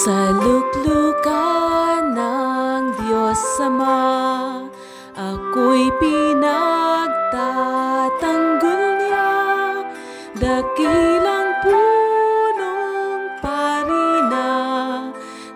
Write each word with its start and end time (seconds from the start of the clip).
Sa 0.00 0.32
luklukan 0.32 2.16
ng 2.16 3.04
Diyos 3.04 3.60
Ama, 3.60 4.64
ako'y 5.12 5.92
pinagtatanggol 6.00 8.96
niya. 8.96 9.36
Dakilang 10.40 11.52
punong 11.60 13.44
parina, 13.44 14.48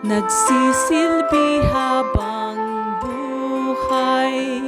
nagsisilbi 0.05 1.65
habang 1.73 2.61
buhay. 3.01 4.61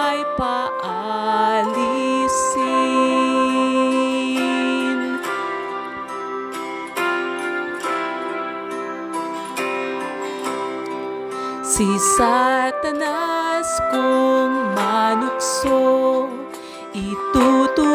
ay 0.00 0.24
paalisin. 0.40 1.68
Si 11.60 11.88
Satanas 12.16 13.68
kung 13.92 14.72
manukso, 14.76 16.28
ituturo 16.96 17.89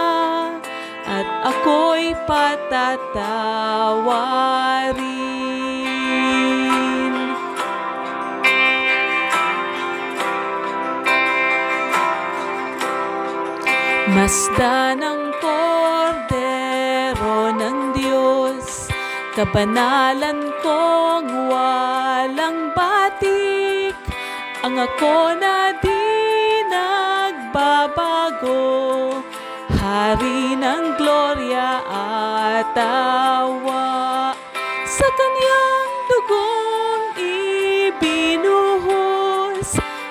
at 1.08 1.24
ako'y 2.08 2.16
patatawarin. 2.24 3.36
Masda 14.08 14.96
ng 14.96 15.36
kordero 15.36 17.52
ng 17.52 17.92
Diyos, 17.92 18.88
kabanalan 19.36 20.48
kong 20.64 21.52
walang 21.52 22.72
batik, 22.72 23.92
ang 24.64 24.80
ako 24.80 25.36
na 25.36 25.76
di 25.76 26.08
nagbabago, 26.72 28.64
hari 29.68 30.56
ng 30.56 30.96
gloria 30.96 31.84
at 31.88 32.72
tawa, 32.72 34.32
sa 34.88 35.08
kanyang 35.12 35.92
dugong 36.08 37.04
ibinuhos, 37.92 38.88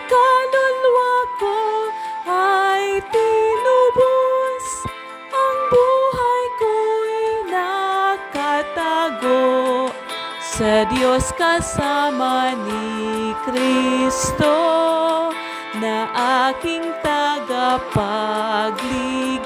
kaluluwa 0.05 1.15
ko 1.41 1.89
ay 2.29 3.01
tinubos, 3.09 4.65
ang 5.33 5.57
buhay 5.73 6.43
ko'y 6.61 7.49
nakatago 7.49 9.41
sa 10.39 10.85
Diyos 10.89 11.33
kasama 11.33 12.53
ni 12.65 13.33
Kristo 13.45 14.55
na 15.77 16.09
aking 16.49 16.89
sa 17.57 17.81
pagligtas. 17.89 19.37